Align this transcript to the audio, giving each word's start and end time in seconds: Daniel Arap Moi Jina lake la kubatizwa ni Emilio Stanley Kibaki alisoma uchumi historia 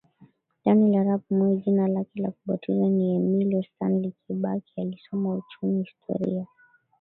Daniel 0.63 0.99
Arap 1.03 1.23
Moi 1.35 1.53
Jina 1.61 1.87
lake 1.87 2.15
la 2.21 2.31
kubatizwa 2.31 2.89
ni 2.89 3.15
Emilio 3.15 3.63
Stanley 3.63 4.13
Kibaki 4.27 4.81
alisoma 4.81 5.35
uchumi 5.35 5.83
historia 5.83 6.45